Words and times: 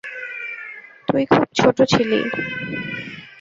তুই 1.07 1.23
খুব 1.25 1.47
ছোট 1.55 1.77
ছিলি। 1.83 2.19